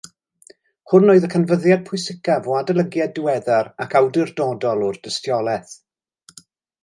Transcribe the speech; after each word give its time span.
Hwn 0.91 1.11
oedd 1.13 1.25
y 1.27 1.27
canfyddiad 1.33 1.83
pwysicaf 1.89 2.49
o 2.53 2.55
adolygiad 2.61 3.13
diweddar 3.19 3.69
ac 3.85 3.93
awdurdodol 4.01 4.83
o'r 4.87 4.99
dystiolaeth 5.09 5.77